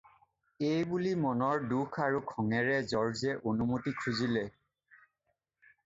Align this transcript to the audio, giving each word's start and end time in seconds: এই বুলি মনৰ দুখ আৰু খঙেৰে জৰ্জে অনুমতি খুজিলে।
এই 0.69 0.85
বুলি 0.93 1.11
মনৰ 1.25 1.61
দুখ 1.73 2.01
আৰু 2.07 2.23
খঙেৰে 2.33 2.81
জৰ্জে 2.95 3.37
অনুমতি 3.53 3.97
খুজিলে। 4.01 4.47